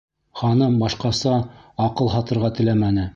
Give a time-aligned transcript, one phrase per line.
[0.39, 1.35] Ханым башҡаса
[1.89, 3.07] «аҡыл һатырға» теләмәне.